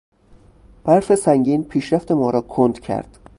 برف 0.83 1.15
سنگین 1.15 1.63
پیشرفت 1.63 2.11
ما 2.11 2.29
را 2.29 2.41
کند 2.41 2.79
کرد. 2.79 3.19